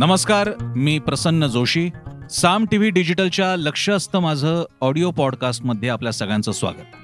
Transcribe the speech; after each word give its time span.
नमस्कार 0.00 0.48
मी 0.76 0.98
प्रसन्न 0.98 1.46
Joshi. 1.46 1.90
Saam 2.30 2.64
T 2.70 2.76
V 2.76 2.90
डिजिटलच्या 2.90 3.56
लक्ष 3.56 3.90
असतं 3.90 4.18
माझं 4.18 4.64
ऑडिओ 4.80 5.10
पॉडकास्टमध्ये 5.10 5.88
आपल्या 5.88 6.12
सगळ्यांचं 6.12 6.52
स्वागत. 6.52 6.96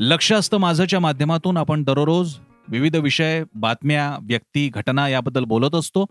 लक्ष 0.00 0.32
असतं 0.32 0.56
माझंच्या 0.56 1.00
माध्यमातून 1.00 1.56
आपण 1.56 1.84
दररोज 1.84 2.34
विविध 2.68 2.96
विषय 2.96 3.44
बातम्या 3.54 4.18
व्यक्ती 4.22 4.68
घटना 4.68 5.08
याबद्दल 5.08 5.44
बोलत 5.44 5.74
असतो. 5.74 6.06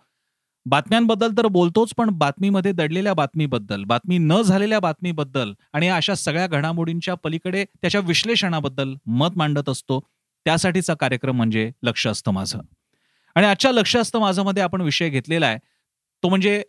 बातम्यांबद्दल 0.66 1.32
तर 1.38 1.48
बोलतोच 1.48 1.94
पण 1.98 2.10
बातमीमध्ये 2.10 2.72
दडलेल्या 2.72 3.14
बातमीबद्दल 3.14 3.84
बातमी 3.84 4.18
न 4.18 4.42
झालेल्या 4.42 4.80
बातमीबद्दल 4.80 5.54
आणि 5.74 5.88
अशा 5.88 6.16
सगळ्या 6.16 6.48
घडामोडींच्या 6.48 7.14
पलीकडे 7.14 7.66
त्याच्या 7.66 8.02
विश्लेषणाबद्दल 8.02 8.94
मत 9.06 9.30
मांडत 9.36 9.70
असतो. 9.70 10.00
त्यासाठीचा 10.46 10.94
कार्यक्रम 10.94 11.36
म्हणजे 11.36 11.72
लक्ष 11.84 12.08
असतं 12.08 12.32
माझं. 12.32 12.60
आणि 13.36 13.48
आजच्या 13.48 13.72
लक्ष 13.72 13.96
असतं 13.96 14.20
माझं 14.20 14.62
आपण 14.62 14.82
विषय 14.82 15.10
घेतलेला 15.10 15.46
आहे. 15.46 15.58
तो 16.26 16.30
म्हणजे 16.30 16.64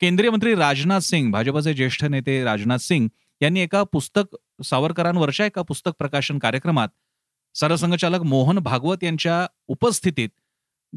केंद्रीय 0.00 0.30
मंत्री 0.30 0.54
राजनाथ 0.54 1.00
सिंग 1.00 1.30
भाजपचे 1.32 1.74
ज्येष्ठ 1.74 2.04
नेते 2.04 2.44
राजनाथ 2.44 2.78
सिंग 2.78 3.08
यांनी 3.40 3.60
एका 3.60 3.82
पुस्तक 3.82 4.36
सावरकरांवरच्या 4.64 5.46
एका 5.46 5.62
पुस्तक 5.62 5.90
प्रकाशन 5.98 6.38
कार्यक्रमात 6.38 6.88
सरसंघचालक 7.54 8.22
मोहन 8.22 8.58
भागवत 8.58 9.04
यांच्या 9.04 9.46
उपस्थितीत 9.68 10.28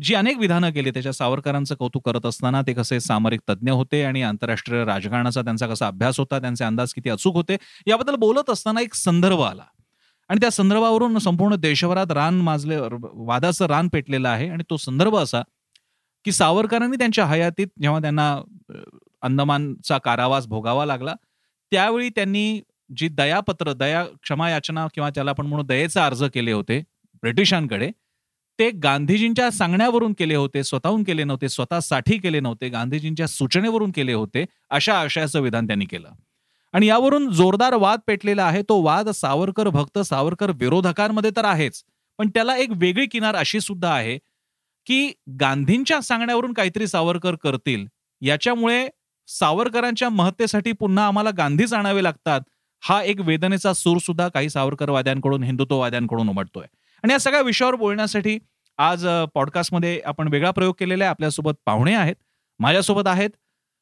जी 0.01 0.13
अनेक 0.13 0.37
विधानं 0.37 0.71
केली 0.71 0.91
त्याच्या 0.91 1.13
सावरकरांचं 1.13 1.75
कौतुक 1.75 2.05
करत 2.05 2.25
असताना 2.25 2.61
ते 2.61 2.73
कसे 2.73 2.99
सामरिक 2.99 3.39
तज्ज्ञ 3.49 3.71
होते 3.71 4.03
आणि 4.03 4.21
आंतरराष्ट्रीय 4.21 4.85
राजकारणाचा 4.85 5.41
त्यांचा 5.41 5.67
कसा 5.67 5.87
अभ्यास 5.87 6.19
होता 6.19 6.39
त्यांचे 6.39 6.63
अंदाज 6.63 6.93
किती 6.93 7.09
अचूक 7.09 7.35
होते 7.35 7.57
याबद्दल 7.87 8.15
बोलत 8.15 8.49
असताना 8.49 8.81
एक 8.81 8.93
संदर्भ 8.93 9.41
आला. 9.41 9.63
आणि 10.29 10.39
त्या 10.41 10.49
संदर्भावरून 10.49 11.17
संपूर्ण 11.17 11.55
देशभरात 11.55 12.11
रान 12.11 12.41
माजले 12.41 12.77
वादाचं 13.13 13.65
रान 13.65 13.87
पेटलेलं 13.87 14.29
आहे 14.29 14.49
आणि 14.49 14.63
तो 14.69 14.77
संदर्भ 14.77 15.15
असा 15.15 15.41
की 16.25 16.31
सावरकरांनी 16.31 16.97
त्यांच्या 16.97 17.25
हयातीत 17.25 17.67
जेव्हा 17.81 17.99
त्यांना 17.99 18.41
अंदमानचा 19.21 19.97
कारावास 19.97 20.47
भोगावा 20.47 20.85
लागला 20.85 21.13
त्यावेळी 21.71 22.09
त्यांनी 22.09 22.61
जी 22.97 23.07
दयापत्र 23.07 23.73
दया 23.73 24.03
क्षमा 24.21 24.49
याचना 24.49 24.87
किंवा 24.93 25.09
त्याला 25.09 25.31
आपण 25.31 25.45
म्हणून 25.45 25.65
दयेचे 25.65 25.99
अर्ज 25.99 26.23
केले 26.33 26.51
होते 26.51 26.83
ब्रिटिशांकडे 27.23 27.91
ते 28.59 28.69
गांधीजींच्या 28.71 29.51
सांगण्यावरून 29.51 30.13
केले 30.13 30.35
होते 30.35 30.63
स्वतःहून 30.63 31.03
केले 31.03 31.23
नव्हते 31.23 31.49
स्वतःसाठी 31.49 32.17
केले 32.17 32.39
नव्हते 32.39 32.69
गांधीजींच्या 32.69 33.27
सूचनेवरून 33.27 33.91
केले 33.91 34.13
होते 34.13 34.45
अशा 34.69 34.99
आशयाचं 34.99 35.41
विधान 35.41 35.67
त्यांनी 35.67 35.85
केलं. 35.85 36.09
आणि 36.73 36.87
यावरून 36.87 37.31
जोरदार 37.31 37.73
वाद 37.73 37.99
पेटलेला 38.07 38.43
आहे 38.43 38.61
तो 38.61 38.81
वाद 38.81 39.09
सावरकर 39.09 39.69
भक्त 39.69 39.99
सावरकर 39.99 40.51
विरोधकांमध्ये 40.51 41.31
तर 41.35 41.45
आहेच 41.45 41.83
पण 42.17 42.29
त्याला 42.29 42.57
एक 42.57 42.69
वेगळी 42.75 43.05
किनार 43.05 43.35
अशी 43.35 43.59
सुद्धा 43.59 43.93
आहे 43.93 44.19
की 44.87 45.11
गांधींच्या 45.39 46.01
सांगण्यावरून 46.01 46.53
काहीतरी 46.53 46.87
सावरकर 46.87 47.35
करतील. 47.35 47.85
याच्यामुळे 48.21 48.87
सावरकरांच्या 49.27 50.09
महत्तेसाठी 50.09 50.71
पुन्हा 50.71 51.07
आम्हाला 51.07 51.29
गांधीच 51.37 51.73
आणावे 51.73 52.03
लागतात. 52.03 52.41
हा 52.83 53.01
एक 53.03 53.21
वेदनेचा 53.21 53.73
सूर 53.73 53.97
सुद्धा 53.97 54.27
काही 54.27 54.49
सावरकरवाद्यांकडून 54.49 55.43
हिंदुत्ववाद्यांकडून 55.43 56.29
उमटतोय. 56.29 56.65
आणि 57.03 57.13
या 57.13 57.19
सगळ्या 57.19 57.41
विषयावर 57.41 57.75
बोलण्यासाठी 57.75 58.37
आज 58.77 59.05
पॉडकास्टमध्ये 59.33 59.99
आपण 60.05 60.27
वेगळा 60.27 60.51
प्रयोग 60.51 60.73
केलेला 60.79 61.03
आहे. 61.03 61.09
आपल्यासोबत 61.09 61.53
पाहुणे 61.65 61.93
आहेत. 61.95 62.15
माझ्यासोबत 62.59 63.07
आहेत 63.07 63.29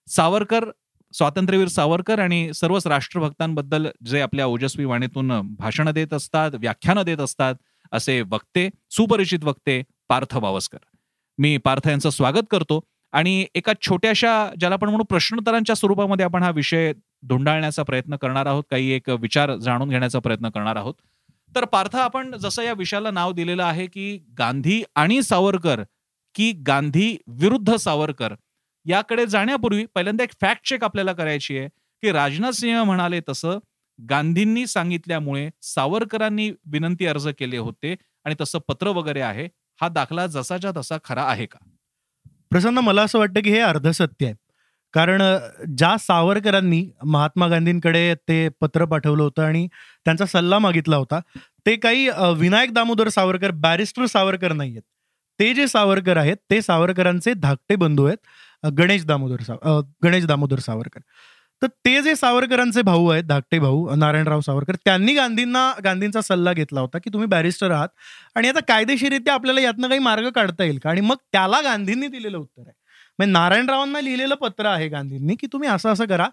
सावरकर 0.08 0.66
स्वातंत्र्यवीर 1.14 1.68
सावरकर 1.68 2.20
आणि 2.20 2.54
सर्वच 2.54 2.88
राष्ट्रभक्तांबद्दल 2.88 3.88
जे 4.06 4.22
आपल्या 4.22 4.46
ओजस्वी 4.46 4.86
वाणीतून 4.86 5.32
भाषणं 5.60 5.92
देत 5.92 6.14
असतात 6.14 6.52
व्याख्यानं 6.60 7.04
देत 7.04 7.18
असतात 7.18 7.56
असे 7.92 8.22
वक्ते 8.22 8.70
सुपरिचित 8.90 9.44
वक्ते 9.44 9.82
पार्थ 10.10 10.38
बावस्कर 10.38 10.78
मी 11.40 11.58
पार्थ 11.58 11.88
यांचं 11.88 12.10
स्वागत 12.10 12.48
करतो. 12.52 12.80
आणि 13.14 13.46
एका 13.56 13.72
छोट्याशा 13.82 14.32
ज्याला 14.60 14.76
आपण 14.76 14.90
म्हणू 14.90 15.04
प्रश्नोत्तरांच्या 15.04 15.76
स्वरूपामध्ये 15.76 16.26
आपण 16.26 16.44
हा 16.44 16.50
विषय 16.50 16.92
धुंडाळण्याचा 17.24 17.84
प्रयत्न 17.84 18.16
करणार 18.16 18.46
आहोत 18.46 18.64
काही 18.70 18.92
एक 18.92 19.10
विचार 19.10 19.56
जाणून 19.56 19.90
घेण्याचा 19.90 20.20
प्रयत्न 20.20 20.50
करणार 20.50 20.76
आहोत. 20.76 20.94
तर 21.56 21.66
पार्थ 21.66 21.96
आपण 21.96 22.32
जसं 22.38 22.62
या 22.62 22.74
विषयाला 22.74 23.12
नाव 23.12 23.32
दिलेलं 23.32 23.64
आहे 23.64 23.88
की 23.88 24.18
गांधी 24.40 24.82
आणि 24.96 25.22
सावरकर 25.24 25.82
की 26.36 26.52
गांधी 26.68 27.16
विरुद्ध 27.40 27.76
सावरकर 27.76 28.34
याकडे 28.86 29.26
जाण्यापूर्वी 29.26 29.86
पहिल्यांदा 29.86 30.24
एक 30.24 30.32
फॅक्ट 30.42 30.68
चेक 30.70 30.84
आपल्याला 30.84 31.14
करायची 31.14 31.58
आहे 31.58 31.68
की 32.04 32.12
राजनाथ 32.12 32.52
सिंह 32.52 32.84
म्हणाले 32.84 33.20
तसं 33.30 33.60
गांधींनी 34.00 34.66
सांगितल्यामुळे 34.68 35.50
सावरकरांनी 35.62 36.50
विनंती 36.66 37.06
अर्ज 37.06 37.28
केले 37.40 37.58
होते 37.58 37.96
आणि 38.26 38.36
तसं 38.42 38.60
पत्र 38.68 38.90
वगैरे 38.90 39.22
आहे. 39.22 39.48
हा 39.82 39.88
दाखला 39.90 40.26
जसाच्या 40.28 40.72
तसा 40.78 40.98
खरा 41.04 41.24
आहे 41.24 41.46
का? 41.46 41.58
प्रसन्न 42.52 42.78
मला 42.80 43.02
असं 43.04 43.20
वाटतं 43.20 43.42
की 43.44 43.50
हे 43.50 43.60
अर्धसत्य 43.60 44.26
आहे. 44.26 44.36
कारण 44.94 45.22
ज्या 45.78 45.96
सावरकरांनी 46.00 46.84
महात्मा 47.06 47.48
गांधींकडे 47.48 48.14
ते 48.28 48.48
पत्र 48.62 48.86
पाठवलं 48.86 49.24
होतं 49.24 49.44
आणि 49.44 49.68
त्यांचा 50.06 50.26
सल्ला 50.26 50.60
मागितला 50.60 50.96
होता 50.96 51.20
ते 51.66 51.76
काही 51.76 52.08
विनायक 52.38 52.74
दामोदर 52.74 53.10
सावरकर 53.10 53.52
बॅरिस्टर 53.62 54.06
सावरकर 54.06 54.54
नाही 54.54 54.72
आहेत 54.72 54.82
ते 55.40 55.54
जे 55.54 55.68
सावरकर 55.68 56.18
आहेत 56.18 56.38
ते 56.52 56.62
सावरकरांचे 56.62 57.34
धाकटे 57.34 57.76
बंधू 57.76 58.06
आहेत 58.06 58.68
गणेश 58.78 59.06
दामोदर 59.06 59.42
साव 59.44 59.80
गणेश 60.04 60.26
दामोदर 60.26 60.60
सावरकर. 60.60 61.00
तर 61.62 61.68
ते 61.86 62.02
जे 62.02 62.16
सावरकरांचे 62.16 62.82
भाऊ 62.82 63.08
आहेत 63.08 63.24
धाकटे 63.24 63.60
भाऊ 63.60 63.96
नारायणराव 63.96 64.40
सावरकर 64.42 64.76
त्यांनी 64.86 65.14
गांधींना 65.14 65.72
गांधींचा 65.84 66.22
सल्ला 66.22 66.54
घेतला 66.54 66.82
होता 66.82 66.98
की 66.98 67.10
तुम्ही 67.14 67.28
बॅरिस्टर 67.28 67.72
आहात 67.72 67.90
आणि 68.36 68.48
आता 68.50 68.60
कायदेशीरित्या 68.68 69.34
आपल्याला 69.34 69.62
यातनं 69.62 69.88
काही 69.88 70.00
मार्ग 70.00 70.30
काढता 70.30 70.64
येईल 70.64 70.78
का? 70.80 70.90
आणि 70.90 71.02
मग 71.02 71.16
त्याला 71.32 71.62
गांधींनी 71.62 72.08
दिलेलं 72.08 72.38
उत्तर 72.38 72.62
आहे. 72.62 72.74
म्हणजे 73.20 73.32
नारायणरावांना 73.32 74.02
लिहिलेलं 74.02 74.36
पत्र 74.36 74.66
आहे 74.66 74.88
गांधींनी 74.90 75.36
की 75.40 75.48
तुम्ही 75.54 75.70
असं 75.70 75.92
असं 75.92 76.06
करा. 76.06 76.28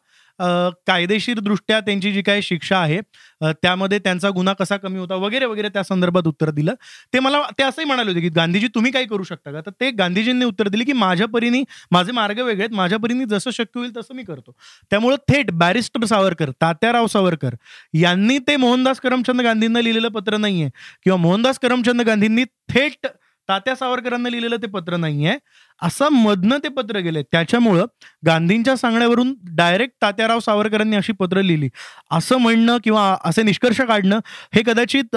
कायदेशीर 0.86 1.38
दृष्ट्या 1.40 1.78
त्यांची 1.80 2.12
जी 2.12 2.22
काही 2.22 2.42
शिक्षा 2.42 2.78
आहे 2.78 3.00
त्यामध्ये 3.42 3.98
त्यांचा 3.98 4.30
गुन्हा 4.34 4.54
कसा 4.54 4.76
कमी 4.76 4.98
होता 4.98 5.14
वगैरे 5.14 5.44
वगैरे 5.46 5.68
त्या 5.68 5.82
संदर्भात 5.84 6.26
उत्तर 6.26 6.50
दिलं. 6.50 6.74
ते 7.12 7.18
मला 7.20 7.42
ते 7.58 7.62
असंही 7.62 7.86
म्हणाले 7.86 8.10
होते 8.10 8.20
की 8.20 8.28
गांधीजी 8.36 8.66
तुम्ही 8.74 8.92
काही 8.92 9.06
करू 9.06 9.22
शकता 9.22 9.52
का? 9.52 9.60
तर 9.60 9.70
ते 9.80 9.90
गांधीजींनी 9.92 10.44
उत्तर 10.44 10.68
दिले 10.68 10.84
की 10.84 10.92
माझ्या 10.92 11.26
परीने 11.28 11.62
माझे 11.92 12.12
मार्ग 12.12 12.40
वेगळे 12.40 12.62
आहेत. 12.64 12.74
माझ्या 12.76 12.98
परीने 12.98 13.24
जसं 13.30 13.50
शक्य 13.50 13.78
होईल 13.80 13.96
तसं 13.96 14.14
मी 14.14 14.22
करतो. 14.24 14.54
त्यामुळं 14.90 15.16
थेट 15.30 15.50
बॅरिस्टर 15.54 16.04
सावरकर 16.06 16.50
तात्याराव 16.60 17.06
सावरकर 17.06 17.54
यांनी 17.94 18.38
ते 18.48 18.56
मोहनदास 18.56 19.00
करमचंद 19.00 19.40
गांधींना 19.40 19.80
लिहिलेलं 19.80 20.08
पत्र 20.10 20.36
नाहीये. 20.36 20.68
किंवा 21.04 21.16
मोहनदास 21.18 21.58
करमचंद 21.58 22.02
गांधींनी 22.02 22.44
थेट 22.72 23.06
तात्या 23.48 23.74
सावरकरांना 23.76 24.28
लिहिलेलं 24.28 24.56
ते 24.62 24.66
पत्र 24.68 24.96
नाहीये. 24.96 25.36
असं 25.82 26.08
मधनं 26.12 26.58
ते 26.64 26.68
पत्र 26.68 26.98
गेले 26.98 27.22
त्याच्यामुळं 27.32 27.84
गांधींच्या 28.26 28.76
सांगण्यावरून 28.76 29.34
डायरेक्ट 29.56 29.94
तात्याराव 30.02 30.40
सावरकरांनी 30.40 30.96
अशी 30.96 31.12
पत्र 31.20 31.42
लिहिली. 31.42 31.68
असं 32.10 32.38
म्हणणं 32.38 32.78
किंवा 32.84 33.16
असे 33.24 33.42
निष्कर्ष 33.42 33.80
काढणं 33.80 34.20
हे 34.54 34.62
कदाचित 34.66 35.16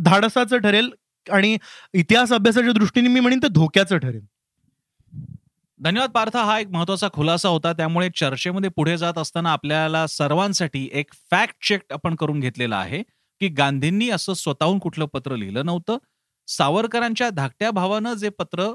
धाडसाचं 0.00 0.58
ठरेल 0.58 0.90
आणि 1.26 1.56
इतिहास 1.94 2.32
अभ्यासाच्या 2.32 2.72
दृष्टीने 2.72 3.08
मी 3.08 3.20
म्हणेन 3.20 3.38
ते 3.42 3.48
धोक्याचं 3.48 3.98
ठरेल. 3.98 4.20
धन्यवाद 5.80 6.10
पार्थ. 6.10 6.36
हा 6.36 6.58
एक 6.60 6.68
महत्त्वाचा 6.70 7.08
खुलासा 7.14 7.48
होता. 7.48 7.72
त्यामुळे 7.72 8.08
चर्चेमध्ये 8.16 8.70
पुढे 8.76 8.96
जात 8.98 9.18
असताना 9.18 9.52
आपल्याला 9.52 10.06
सर्वांसाठी 10.06 10.88
एक 10.92 11.12
फॅक्ट 11.30 11.54
चेक 11.68 11.82
आपण 11.92 12.14
करून 12.14 12.40
घेतलेला 12.40 12.76
आहे 12.76 13.02
की 13.40 13.48
गांधींनी 13.48 14.08
असं 14.10 14.34
स्वतःहून 14.34 14.78
कुठलं 14.78 15.06
पत्र 15.12 15.36
लिहिलं 15.36 15.66
नव्हतं. 15.66 15.98
सावरकरांच्या 16.50 17.28
धाकट्या 17.30 17.70
भावानं 17.70 18.14
जे 18.14 18.28
पत्र 18.38 18.72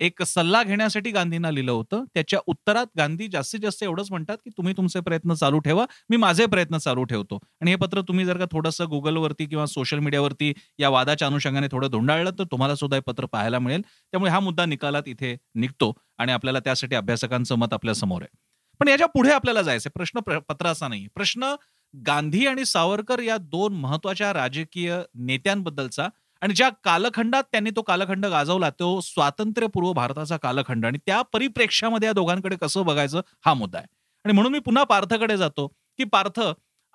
एक 0.00 0.22
सल्ला 0.22 0.62
घेण्यासाठी 0.62 1.10
गांधींना 1.10 1.50
लिहिलं 1.50 1.72
होतं 1.72 2.04
त्याच्या 2.14 2.38
उत्तरात 2.46 2.86
गांधी 2.98 3.26
जास्तीत 3.28 3.60
जास्त 3.60 3.82
एवढंच 3.82 4.06
म्हणतात 4.10 4.36
की 4.36 4.50
तुम्ही 4.50 4.72
तुमचे 4.76 5.00
प्रयत्न 5.00 5.34
चालू 5.34 5.58
ठेवा 5.58 5.84
मी 6.10 6.16
माझे 6.16 6.46
प्रयत्न 6.46 6.78
चालू 6.78 7.04
ठेवतो. 7.04 7.38
आणि 7.60 7.70
हे 7.70 7.76
पत्र 7.76 8.00
तुम्ही 8.08 8.24
जर 8.24 8.38
का 8.38 8.44
थोडंसं 8.52 8.88
गुगलवरती 8.90 9.46
किंवा 9.46 9.66
सोशल 9.66 9.98
मीडियावरती 9.98 10.52
या 10.78 10.88
वादाच्या 10.88 11.28
अनुषंगाने 11.28 11.68
थोडं 11.72 11.90
धुंडाळलं 11.90 12.30
तर 12.38 12.44
तुम्हाला 12.52 12.74
सुद्धा 12.74 12.96
हे 12.96 13.02
पत्र 13.06 13.26
पाहायला 13.32 13.58
मिळेल. 13.58 13.82
त्यामुळे 13.82 14.30
हा 14.30 14.40
मुद्दा 14.40 14.64
निकालात 14.66 15.08
इथे 15.08 15.36
निघतो 15.56 15.92
आणि 16.18 16.32
आपल्याला 16.32 16.60
त्यासाठी 16.60 16.94
अभ्यासकांचं 16.96 17.54
मत 17.56 17.72
आपल्यासमोर 17.72 18.22
आहे. 18.22 18.36
पण 18.80 18.88
याच्यापुढे 18.88 19.30
आपल्याला 19.32 19.62
जायचं 19.62 19.90
प्रश्न 19.94 20.20
पत्र 20.48 20.66
असा 20.66 20.88
नाही 20.88 21.06
प्रश्न 21.14 21.54
गांधी 21.94 22.46
आणि 22.46 22.64
सावरकर 22.64 23.20
या 23.20 23.36
दोन 23.40 23.74
महत्त्वाच्या 23.76 24.32
राजकीय 24.32 24.96
नेत्यांबद्दलचा 25.20 26.08
आणि 26.42 26.54
ज्या 26.54 26.68
कालखंडात 26.84 27.44
त्यांनी 27.52 27.70
तो 27.76 27.82
कालखंड 27.82 28.26
गाजवला 28.26 28.68
तो 28.70 29.00
स्वातंत्र्यपूर्व 29.00 29.92
भारताचा 29.92 30.36
कालखंड. 30.36 30.86
आणि 30.86 30.98
त्या 31.06 31.20
परिप्रेक्ष्यामध्ये 31.32 32.06
या 32.06 32.12
दोघांकडे 32.12 32.56
कसं 32.62 32.84
बघायचं 32.86 33.20
हा 33.46 33.54
मुद्दा 33.54 33.78
आहे. 33.78 33.86
आणि 34.24 34.32
म्हणून 34.34 34.52
मी 34.52 34.58
पुन्हा 34.58 34.84
पार्थकडे 34.84 35.36
जातो 35.36 35.66
की 35.98 36.04
पार्थ 36.04 36.40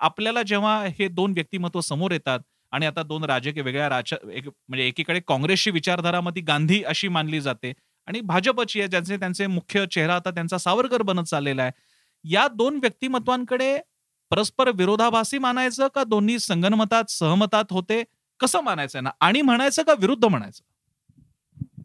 आपल्याला 0.00 0.42
जेव्हा 0.42 0.82
हे 0.98 1.08
दोन 1.08 1.32
व्यक्तिमत्व 1.32 1.80
समोर 1.80 2.12
येतात 2.12 2.40
आणि 2.72 2.86
आता 2.86 3.02
दोन 3.02 3.24
राजकीय 3.24 3.62
वेगळ्या 3.62 3.88
राज 3.88 4.12
एक 4.32 4.48
म्हणजे 4.48 4.86
एकीकडे 4.86 5.20
काँग्रेसची 5.28 5.70
विचारधारामध्ये 5.70 6.42
गांधी 6.42 6.82
अशी 6.84 7.08
मानली 7.08 7.40
जाते 7.40 7.72
आणि 8.08 8.20
भाजपची 8.20 8.80
आहे 8.80 8.88
ज्यांचे 8.88 9.16
त्यांचे 9.16 9.46
मुख्य 9.46 9.84
चेहरा 9.92 10.14
आता 10.16 10.30
त्यांचा 10.30 10.58
सावरकर 10.58 11.02
बनत 11.02 11.24
चाललेला 11.24 11.62
आहे. 11.62 11.72
या 12.24 12.46
दोन 12.48 12.78
व्यक्तिमत्वांकडे 12.82 13.76
परस्पर 14.30 14.70
विरोधाभासी 14.74 15.38
मानायचं 15.38 15.88
का 15.94 16.04
दोन्ही 16.04 16.38
संगनमतात 16.38 17.10
सहमतात 17.10 17.72
होते? 17.72 18.02
कसं 18.40 18.60
मानायचं 18.60 19.04
ना 19.04 19.10
आणि 19.20 19.42
म्हणायचं 19.42 19.82
का 19.82 19.92
विरुद्ध 19.92 20.24
म्हणायचं? 20.24 20.62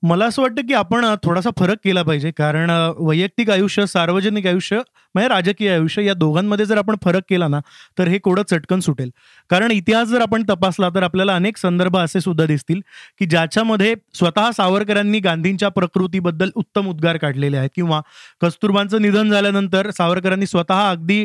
मला 0.04 0.26
असं 0.26 0.42
वाटतं 0.42 0.62
की 0.62 0.74
आपण 0.74 1.06
थोडासा 1.24 1.50
फरक 1.60 1.78
केला 1.84 2.04
पाहिजे. 2.04 2.32
कारण 2.32 2.70
वैयक्तिक 2.98 3.50
आयुष्य 3.50 3.86
सार्वजनिक 3.86 4.48
आयुष्य 4.48 4.82
म्हणजे 5.16 5.28
राजकीय 5.30 5.72
आयुष्य 5.74 6.04
या 6.06 6.14
दोघांमध्ये 6.14 6.66
जर 6.66 6.78
आपण 6.78 6.96
फरक 7.04 7.24
केला 7.30 7.48
ना 7.48 7.60
तर 7.98 8.08
हे 8.08 8.18
कोडं 8.18 8.44
चटकन 8.52 8.80
सुटेल. 8.80 9.10
कारण 9.50 9.72
इतिहास 9.72 10.08
जर 10.08 10.22
आपण 10.22 10.44
तपासला 10.50 10.90
तर 10.96 11.04
आपल्याला 11.04 11.36
अनेक 11.36 11.58
संदर्भ 11.58 11.98
असे 11.98 12.22
सुद्धा 12.22 12.46
दिसतील 12.46 12.80
की 13.20 13.26
ज्याच्यामध्ये 13.26 13.94
स्वतः 14.14 14.50
सावरकरांनी 14.52 15.20
गांधींच्या 15.20 15.70
प्रकृतीबद्दल 15.70 16.50
उत्तम 16.56 16.88
उद्गार 16.90 17.18
काढलेले 17.18 17.58
आहेत 17.58 17.70
किंवा 17.76 18.00
कस्तुरबांचं 18.42 19.02
निधन 19.02 19.30
झाल्यानंतर 19.32 19.90
सावरकरांनी 19.90 20.46
स्वतः 20.46 20.90
अगदी 20.90 21.24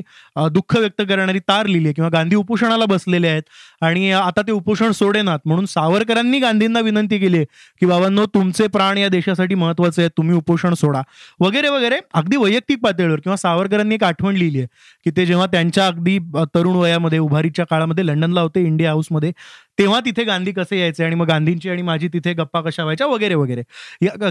दुःख 0.51 0.77
व्यक्त 0.77 1.03
करणारी 1.09 1.39
तार 1.39 1.67
लिहिली 1.67 1.93
किंवा 1.93 2.11
गांधी 2.13 2.37
उपोषणाला 2.37 2.85
बसलेले 2.85 3.29
आहेत 3.29 3.43
आणि 3.83 4.11
आता 4.13 4.43
ते 4.43 4.53
उपोषण 4.53 4.93
सोडेनात 4.93 5.39
म्हणून 5.45 5.67
सावरकरांनी 5.67 6.39
गांधींना 6.39 6.81
विनंती 6.81 7.19
केली 7.19 7.45
की 7.81 7.87
बाबांनो 7.87 8.27
तुमचे 8.27 8.67
प्राण 8.67 8.99
या 8.99 9.09
देशासाठी 9.09 9.55
महत्त्वाचे 9.55 10.03
आहेत 10.03 10.11
तुम्ही 10.17 10.37
उपोषण 10.37 10.75
सोडा. 10.75 11.03
वगैरे 11.41 11.69
वगैरे 11.69 11.99
अगदी 12.15 12.37
वैयक्तिक 12.37 12.81
पातळीवर 12.83 13.21
किंवा 13.21 13.37
सावरकर 13.37 13.76
सावरकरांनी 13.77 13.95
एक 13.95 14.05
आठवण 14.05 14.37
लिहिली 14.37 14.59
आहे 14.59 14.69
की 15.05 15.11
ते 15.17 15.27
जेव्हा 15.27 15.47
त्यांच्या 15.47 15.87
अगदी 15.87 16.19
तरुण 16.55 16.77
वयामध्ये 16.77 17.19
उभारीच्या 17.19 17.65
काळामध्ये 17.71 18.07
लंडनला 18.07 18.41
होते 18.41 18.65
इंडिया 18.65 18.91
हाऊसमध्ये 18.91 19.33
तेव्हा 19.79 20.01
तिथे 20.01 20.25
गांधी 20.25 20.53
कसे 20.53 20.79
यायचे 20.81 21.05
आणि 21.05 21.15
मग 21.15 21.27
गांधींची 21.29 21.69
आणि 21.71 21.83
माझी 21.83 22.09
तिथे 22.13 22.33
गप्पा 22.35 22.61
कशा 22.61 22.83
व्हायच्या 22.83 23.07
वगैरे 23.07 23.35
वगैरे. 23.35 23.63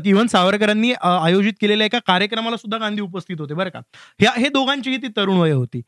इव्हन 0.05 0.27
सावरकरांनी 0.27 0.93
आयोजित 1.01 1.53
केलेल्या 1.61 1.85
एका 1.85 1.99
कार्यक्रमाला 2.07 2.57
सुद्धा 2.57 2.77
गांधी 2.77 3.01
उपस्थित 3.01 3.41
होते 3.41 3.53
बरं 3.53 3.69
का. 3.69 3.79
ह्या 4.19 4.31
हे 4.37 4.49
दोघांचीही 4.49 4.97
ती 4.97 5.07
तरुण 5.17 5.37
वय 5.37 5.51
होती. 5.51 5.81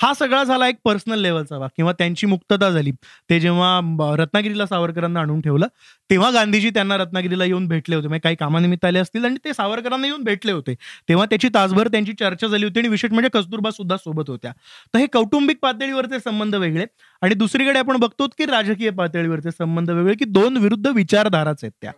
हा 0.00 0.12
सगळा 0.14 0.42
झाला 0.44 0.66
एक 0.68 0.76
पर्सनल 0.84 1.18
लेवलचा 1.20 1.58
भाग 1.58 1.68
किंवा 1.76 1.92
त्यांची 1.92 2.26
मुक्तता 2.26 2.68
झाली. 2.70 2.90
ते 3.30 3.38
जेव्हा 3.40 4.14
रत्नागिरीला 4.18 4.66
सावरकरांना 4.66 5.20
आणून 5.20 5.40
ठेवलं 5.40 5.66
तेव्हा 6.10 6.30
गांधीजी 6.30 6.70
त्यांना 6.70 6.96
रत्नागिरीला 6.96 7.44
येऊन 7.44 7.66
भेटले 7.68 7.94
होते. 7.96 8.08
म्हणजे 8.08 8.20
काही 8.24 8.36
कामानिमित्त 8.36 8.84
आले 8.84 8.98
असतील 8.98 9.24
आणि 9.24 9.36
ते 9.44 9.52
सावरकरांना 9.54 10.06
येऊन 10.06 10.22
भेटले 10.24 10.52
होते. 10.52 10.74
तेव्हा 11.08 11.26
त्याची 11.30 11.48
तासभर 11.54 11.88
त्यांची 11.88 12.12
चर्चा 12.20 12.46
झाली 12.46 12.64
होती 12.64 12.80
आणि 12.80 12.88
विशेष 12.88 13.10
म्हणजे 13.12 13.28
कस्तुरबा 13.34 13.70
सुद्धा 13.70 13.96
सोबत 13.96 14.30
होत्या. 14.30 14.52
तर 14.94 14.98
हे 14.98 15.06
कौटुंबिक 15.12 15.58
पातळीवरचे 15.62 16.20
संबंध 16.20 16.54
वेगळे. 16.54 16.86
आणि 17.22 17.34
दुसरीकडे 17.34 17.78
आपण 17.78 17.96
बघतो 17.96 18.26
की 18.38 18.46
राजकीय 18.46 18.90
पातळीवरचे 18.90 19.50
संबंध 19.50 19.90
वेगळे 19.90 20.14
की 20.14 20.24
दोन 20.24 20.56
विरुद्ध 20.56 20.86
विचारधाराच 20.86 21.64
आहेत 21.64 21.72
त्या. 21.82 21.92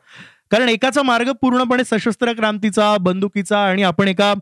कारण 0.52 0.68
एकाचा 0.68 1.02
मार्ग 1.02 1.30
पूर्णपणे 1.32 1.84
सशस्त्र 1.84 2.32
क्रांतीचा 2.32 2.96
बंदुकीचा 3.00 3.58
आणि 3.58 3.82
आपण 3.82 4.08
एका 4.08 4.32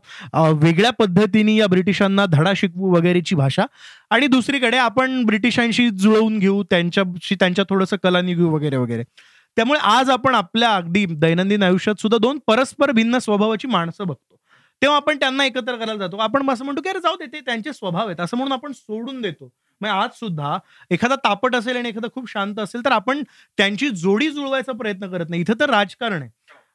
वेगळ्या 0.61 0.91
पद्धतीने 0.91 1.55
या 1.55 1.67
ब्रिटिशांना 1.67 2.25
धडा 2.25 2.53
शिकवू 2.55 2.93
वगैरेची 2.95 3.35
भाषा. 3.35 3.65
आणि 4.09 4.27
दुसरीकडे 4.27 4.77
आपण 4.77 5.23
ब्रिटिशांशी 5.25 5.89
जुळवून 5.89 6.39
घेऊ 6.39 6.63
त्यांच्याशी 6.63 7.35
त्यांच्या 7.35 7.65
थोडंसं 7.69 7.97
कलानी 8.03 8.33
घेऊ 8.33 8.49
वगैरे 8.49 8.77
वगैरे. 8.77 9.03
त्यामुळे 9.55 9.79
आज 9.83 10.09
आपण 10.09 10.35
आपल्या 10.35 10.75
अगदी 10.75 11.05
दैनंदिन 11.05 11.63
आयुष्यात 11.63 12.01
सुद्धा 12.01 12.17
दोन 12.17 12.39
परस्पर 12.47 12.91
भिन्न 12.91 13.17
स्वभावाची 13.17 13.67
माणसं 13.67 14.07
बघतो. 14.07 14.30
तेव्हा 14.81 14.97
आपण 14.97 15.17
त्यांना 15.17 15.45
एकत्र 15.45 15.75
करायला 15.75 15.95
जातो. 15.95 16.17
आपण 16.17 16.49
असं 16.49 16.65
म्हणतो 16.65 16.81
की 16.81 16.89
अरे 16.89 16.99
जाऊ 16.99 17.15
दे 17.15 17.25
ते 17.25 17.39
त्यांचे 17.39 17.73
स्वभाव 17.73 18.07
आहेत. 18.07 18.19
असं 18.19 18.37
म्हणून 18.37 18.51
आपण 18.53 18.71
सोडून 18.71 19.21
देतो. 19.21 19.45
म्हणजे 19.81 19.97
आज 19.97 20.09
सुद्धा 20.19 20.57
एखादा 20.91 21.15
तापट 21.15 21.55
असेल 21.55 21.77
आणि 21.77 21.89
एखादा 21.89 22.07
खूप 22.15 22.29
शांत 22.29 22.59
असेल 22.59 22.85
तर 22.85 22.91
आपण 22.91 23.23
त्यांची 23.57 23.89
जोडी 23.89 24.29
जुळवायचा 24.31 24.71
प्रयत्न 24.71 25.09
करत 25.11 25.29
नाही. 25.29 25.41
इथं 25.41 25.59
तर 25.59 25.69
राजकारण 25.69 26.21
आहे. 26.21 26.29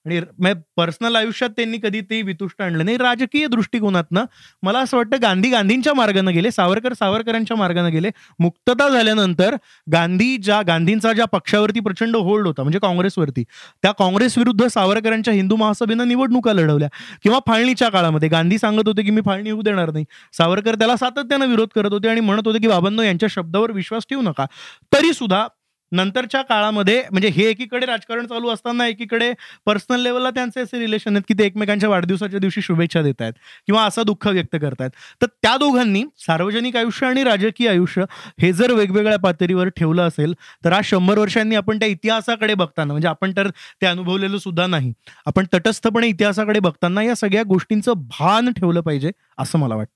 आणि 0.07 0.53
पर्सनल 0.77 1.17
आयुष्यात 1.17 1.51
त्यांनी 1.51 1.79
कधी 1.83 2.01
ते 2.01 2.21
वितुष्ट 2.23 2.63
आणलं 2.63 2.85
नाही. 2.85 2.97
राजकीय 2.97 3.47
दृष्टिकोनातनं 3.47 4.25
मला 4.63 4.79
असं 4.79 4.97
वाटतं 4.97 5.23
गांधी 5.23 5.49
गांधींच्या 5.51 5.95
मार्गाने 5.95 6.33
गेले 6.33 6.51
सावरकर 6.51 6.93
सावरकरांच्या 6.93 7.57
मार्गाने 7.57 7.91
गेले. 7.91 8.11
मुक्तता 8.39 8.89
झाल्यानंतर 8.89 9.57
गांधी 9.93 10.37
ज्या 10.37 10.61
गांधींचा 10.67 11.13
ज्या 11.13 11.25
पक्षावरती 11.25 11.81
प्रचंड 11.81 12.17
होल्ड 12.17 12.47
होता 12.47 12.63
म्हणजे 12.63 12.79
काँग्रेसवरती 12.79 13.45
त्या 13.83 13.93
काँग्रेस 13.93 14.39
विरुद्ध 14.39 14.67
सावरकरांच्या 14.67 15.35
हिंदू 15.35 15.57
महासभेनं 15.57 16.09
निवडणुका 16.09 16.53
लढवल्या. 16.53 16.89
किंवा 17.23 17.39
फाळणीच्या 17.47 17.89
काळामध्ये 17.89 18.29
गांधी 18.29 18.59
सांगत 18.59 18.89
होते 18.89 19.03
की 19.03 19.11
मी 19.11 19.21
फाळणी 19.27 19.51
होऊ 19.51 19.63
देणार 19.63 19.91
नाही. 19.93 20.05
सावरकर 20.33 20.75
त्याला 20.75 20.97
सातत्यानं 20.97 21.47
विरोध 21.47 21.69
करत 21.75 21.93
होते 21.93 22.09
आणि 22.09 22.21
म्हणत 22.21 22.47
होते 22.47 22.59
की 22.59 22.69
बाबांनो 22.69 23.03
यांच्या 23.03 23.29
शब्दावर 23.33 23.73
विश्वास 23.73 24.03
ठेवू 24.11 24.23
नका. 24.23 24.45
तरी 24.93 25.13
सुद्धा 25.13 25.47
नंतरच्या 25.93 26.43
काळामध्ये 26.43 27.03
म्हणजे 27.11 27.29
हे 27.29 27.45
एकीकडे 27.45 27.87
राजकारण 27.87 28.27
चालू 28.27 28.49
असताना 28.49 28.87
एकीकडे 28.87 29.33
पर्सनल 29.67 30.01
लेवलला 30.01 30.31
त्यांचे 30.31 30.61
असे 30.61 30.79
रिलेशन 30.79 31.13
आहेत 31.13 31.25
की 31.29 31.35
ते 31.39 31.45
एकमेकांच्या 31.45 31.89
वाढदिवसाच्या 31.89 32.41
दिवशी 32.41 32.63
शुभेच्छा 32.63 33.03
देत 33.03 33.23
आहेत 33.23 33.33
किंवा 33.67 33.85
असं 33.85 34.03
दुःख 34.07 34.27
व्यक्त 34.27 34.57
करतायत 34.57 34.91
तर 35.23 35.27
त्या 35.43 35.57
दोघांनी 35.57 36.03
सार्वजनिक 36.19 36.77
आयुष्य 36.77 37.07
आणि 37.07 37.25
राजकीय 37.25 37.69
आयुष्य 37.69 38.05
हे 38.41 38.53
जर 38.53 38.73
वेगवेगळ्या 38.73 39.19
पातळीवर 39.19 39.69
ठेवलं 39.69 40.03
असेल 40.03 40.35
तर 40.65 40.73
आज 40.73 40.85
शंभर 40.85 41.19
वर्षांनी 41.19 41.57
आपण 41.57 41.79
त्या 41.79 41.89
इतिहासाकडे 41.89 42.55
बघताना 42.55 42.93
म्हणजे 42.93 43.09
आपण 43.09 43.33
तर 43.37 43.49
ते 43.83 43.87
अनुभवलेलं 43.87 44.39
सुद्धा 44.39 44.67
नाही 44.67 44.93
आपण 45.27 45.47
तटस्थपणे 45.55 46.09
इतिहासाकडे 46.09 46.61
बघताना 46.61 47.03
या 47.03 47.15
सगळ्या 47.15 47.43
गोष्टींचं 47.43 47.93
भान 48.11 48.53
ठेवलं 48.53 48.81
पाहिजे 48.81 49.11
असं 49.39 49.59
मला 49.59 49.75
वाटतं. 49.75 49.96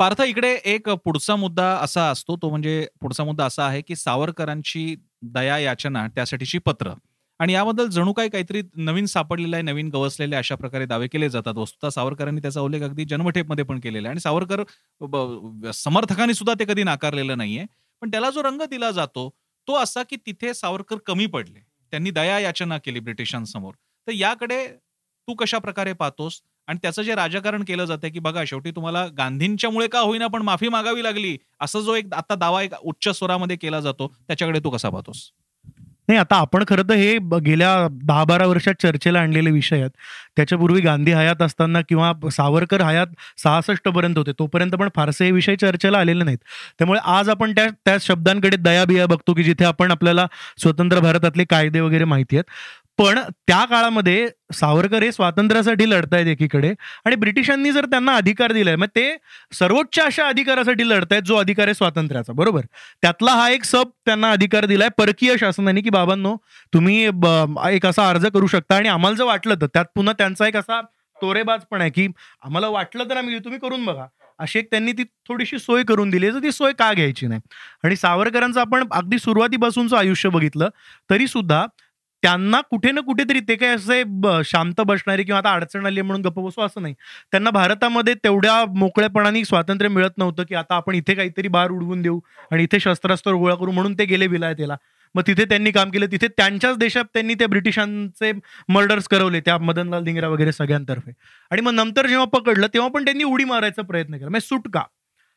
पार्थ 0.00 0.20
इकडे 0.22 0.52
एक 0.74 0.88
पुढचा 1.04 1.34
मुद्दा 1.36 1.66
असा 1.82 2.08
असतो 2.10 2.36
तो 2.42 2.48
म्हणजे 2.50 2.86
पुढचा 3.00 3.24
मुद्दा 3.24 3.44
असा 3.46 3.64
आहे 3.66 3.80
की 3.82 3.96
सावरकरांची 3.96 4.94
दया 5.34 5.58
याचना 5.58 6.06
त्यासाठीची 6.14 6.58
पत्र. 6.58 6.92
आणि 7.40 7.52
याबद्दल 7.52 7.86
जणू 7.90 8.12
काय 8.12 8.28
काहीतरी 8.28 8.62
नवीन 8.76 9.06
सापडलेलं 9.06 9.56
आहे 9.56 9.62
नवीन 9.62 9.88
गवसलेले 9.92 10.36
अशा 10.36 10.54
प्रकारे 10.54 10.86
दावे 10.86 11.06
केले 11.12 11.28
जातात. 11.30 11.54
वस्तुतः 11.56 11.88
सावरकरांनी 11.90 12.40
त्याचा 12.42 12.60
उल्लेख 12.60 12.82
अगदी 12.82 13.04
जन्मठेपमध्ये 13.10 13.64
पण 13.64 13.80
केलेला 13.80 14.08
आहे. 14.08 14.12
आणि 14.12 14.20
सावरकर 14.20 14.62
समर्थकांनी 15.74 16.34
सुद्धा 16.34 16.54
ते 16.60 16.64
कधी 16.68 16.82
नाकारलेलं 16.84 17.38
नाहीये. 17.38 17.64
पण 18.02 18.10
त्याला 18.10 18.30
जो 18.30 18.42
रंग 18.42 18.62
दिला 18.70 18.90
जातो 18.90 19.28
तो 19.68 19.74
असा 19.82 20.02
की 20.10 20.16
तिथे 20.26 20.54
सावरकर 20.54 20.96
कमी 21.06 21.26
पडले. 21.26 21.60
त्यांनी 21.92 22.10
दया 22.10 22.38
याचना 22.38 22.78
केली 22.78 23.00
ब्रिटिशांसमोर. 23.00 23.74
तर 24.08 24.12
याकडे 24.12 24.66
तू 25.28 25.34
कशा 25.34 25.58
प्रकारे 25.58 25.92
पाहतोस? 25.92 26.40
आणि 26.68 26.78
त्याचं 26.82 27.02
जे 27.02 27.14
राजकारण 27.14 27.64
केलं 27.64 27.84
जातं 27.84 28.08
की 28.08 28.18
बघा 28.18 28.42
शेवटी 28.46 28.70
तुम्हाला 28.70 29.06
गांधींच्यामुळे 29.18 29.86
का 29.86 30.00
होईना 30.00 30.26
पण 30.26 30.42
माफी 30.42 30.68
मागावी 30.68 31.02
लागली? 31.02 31.36
असं 31.60 31.80
जो 31.80 31.94
एक 31.94 32.14
आता 32.14 32.34
दावा 32.34 32.62
एक 32.62 32.74
उच्च 32.82 33.08
स्वरामध्ये 33.08 33.56
केला 33.56 33.80
जातो 33.80 34.12
त्याच्याकडे 34.28 34.60
तू 34.64 34.70
कसा 34.70 34.88
पाहतोस? 34.88 35.30
नाही 36.08 36.18
आता 36.20 36.36
आपण 36.36 36.64
खरं 36.68 36.82
तर 36.82 36.94
हे 36.94 37.18
गेल्या 37.46 37.88
दहा 37.90 38.24
बारा 38.24 38.46
वर्षात 38.46 38.74
चर्चेला 38.82 39.20
आणलेले 39.20 39.50
विषय 39.50 39.76
आहेत. 39.76 39.90
त्याच्यापूर्वी 40.36 40.80
गांधी 40.80 41.12
हयात 41.12 41.42
असताना 41.42 41.80
किंवा 41.80 42.12
सावरकर 42.30 42.82
हयात 42.82 43.06
सहासष्ट 43.42 43.88
पर्यंत 43.88 44.18
होते. 44.18 44.32
तोपर्यंत 44.32 44.72
पण 44.72 44.88
फारसे 44.96 45.24
हे 45.24 45.30
विषय 45.30 45.56
चर्चेला 45.56 45.98
आलेले 45.98 46.24
नाहीत. 46.24 46.38
त्यामुळे 46.78 47.00
आज 47.04 47.28
आपण 47.28 47.52
त्या 47.52 47.66
त्या 47.84 47.96
शब्दांकडे 48.00 48.56
दयाबिया 48.56 49.06
बघतो 49.06 49.34
की 49.34 49.44
जिथे 49.44 49.64
आपण 49.64 49.90
आपल्याला 49.90 50.26
स्वतंत्र 50.58 51.00
भारतातले 51.00 51.44
कायदे 51.44 51.80
वगैरे 51.80 52.04
माहिती 52.04 52.36
आहेत. 52.36 52.50
पण 52.98 53.18
त्या 53.46 53.64
काळामध्ये 53.64 54.28
सावरकर 54.54 55.02
हे 55.02 55.10
स्वातंत्र्यासाठी 55.12 55.88
लढतायत 55.90 56.26
एकीकडे 56.26 56.72
आणि 57.04 57.16
ब्रिटिशांनी 57.16 57.72
जर 57.72 57.86
त्यांना 57.86 58.14
अधिकार 58.16 58.52
दिलाय 58.52 58.76
मग 58.76 58.86
ते 58.96 59.06
सर्वोच्च 59.52 59.98
अशा 60.00 60.26
अधिकारासाठी 60.28 60.88
लढतायत 60.88 61.22
जो 61.22 61.36
अधिकार 61.36 61.66
आहे 61.66 61.74
स्वातंत्र्याचा 61.74 62.32
बरोबर? 62.32 62.60
त्यातला 63.02 63.32
हा 63.32 63.48
एक 63.50 63.64
सब 63.64 63.88
त्यांना 64.06 64.30
अधिकार 64.30 64.64
दिलाय 64.64 64.88
परकीय 64.98 65.36
शासनाने 65.40 65.80
की 65.80 65.90
बाबांनो 65.90 66.36
तुम्ही 66.72 67.02
एक 67.70 67.86
असा 67.86 68.08
अर्ज 68.08 68.26
करू 68.26 68.46
शकता 68.46 68.76
आणि 68.76 68.88
आम्हाला 68.88 69.16
जर 69.16 69.24
वाटलं 69.24 69.54
तर 69.60 69.66
त्यात 69.66 69.84
पुन्हा 69.94 70.14
त्यांचा 70.18 70.46
एक 70.48 70.56
असा 70.56 70.80
तोरेबाज 71.16 71.60
पण 71.70 71.80
आहे 71.80 71.90
की 71.90 72.06
आम्हाला 72.42 72.68
वाटलं 72.68 73.04
तर 73.10 73.16
आम्ही 73.16 73.38
तुम्ही 73.38 73.58
करून 73.60 73.84
बघा. 73.84 74.06
अशी 74.38 74.58
एक 74.58 74.66
त्यांनी 74.70 74.92
ती 74.92 75.02
थोडीशी 75.28 75.58
सोय 75.58 75.82
करून 75.82 76.10
दिली 76.10 76.28
तर 76.28 76.42
ती 76.42 76.50
सोय 76.52 76.72
का 76.72 76.92
घ्यायची 76.92 77.26
नाही? 77.26 77.40
आणि 77.84 77.96
सावरकरांचं 77.96 78.60
आपण 78.60 78.84
अगदी 78.92 79.18
सुरुवातीपासूनचं 79.18 79.96
आयुष्य 79.96 80.28
बघितलं 80.28 80.68
तरी 81.10 81.26
सुद्धा 81.26 81.64
त्यांना 82.24 82.60
कुठे 82.70 82.90
ना 82.92 83.00
कुठेतरी 83.00 83.40
ते 83.48 83.54
काय 83.56 83.74
असे 83.74 84.02
शांत 84.44 84.80
बसणारे 84.86 85.22
किंवा 85.22 85.38
आता 85.38 85.52
अडचण 85.52 85.86
आली 85.86 86.02
म्हणून 86.02 86.22
गप्प 86.22 86.38
बसू 86.40 86.62
असं 86.62 86.82
नाही. 86.82 86.94
त्यांना 87.32 87.50
भारतामध्ये 87.50 88.14
तेवढ्या 88.24 88.64
मोकळेपणाने 88.76 89.44
स्वातंत्र्य 89.44 89.88
मिळत 89.88 90.18
नव्हतं 90.18 90.44
की 90.48 90.54
आता 90.54 90.74
आपण 90.76 90.94
इथे 90.94 91.14
काहीतरी 91.14 91.48
बाहेर 91.48 91.70
उडवून 91.70 92.02
देऊ 92.02 92.18
आणि 92.52 92.62
इथे 92.62 92.80
शस्त्रास्त्र 92.80 93.32
गोळा 93.32 93.54
करू 93.54 93.72
म्हणून 93.72 93.94
ते 93.98 94.04
गेले 94.04 94.26
विलायतेला. 94.26 94.76
मग 95.14 95.22
तिथे 95.26 95.44
त्यांनी 95.44 95.70
काम 95.70 95.90
केलं 95.90 96.06
तिथे 96.12 96.28
त्यांच्याच 96.28 96.76
देशात 96.78 97.04
त्यांनी 97.14 97.34
त्या 97.34 97.48
ब्रिटिशांचे 97.48 98.32
मर्डर्स 98.68 99.08
करवले 99.08 99.40
त्या 99.40 99.58
मदनलाल 99.58 100.04
धिंगरा 100.04 100.28
वगैरे 100.28 100.52
सगळ्यांतर्फे. 100.52 101.12
आणि 101.50 101.60
मग 101.60 101.72
नंतर 101.72 102.06
जेव्हा 102.06 102.26
पकडलं 102.38 102.66
तेव्हा 102.66 102.88
पण 102.90 103.04
त्यांनी 103.04 103.24
उडी 103.24 103.44
मारायचा 103.44 103.82
प्रयत्न 103.82 104.16
केला. 104.16 104.28
म्हणजे 104.30 104.46
सुटका. 104.46 104.82